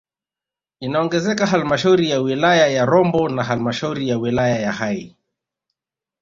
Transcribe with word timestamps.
Inaongezeka 0.79 1.45
halmashauri 1.45 2.09
ya 2.09 2.19
wilaya 2.19 2.67
ya 2.67 2.85
Rombo 2.85 3.29
na 3.29 3.43
halmashauri 3.43 4.09
ya 4.09 4.17
wilaya 4.17 4.59
ya 4.59 4.71
Hai 4.71 5.15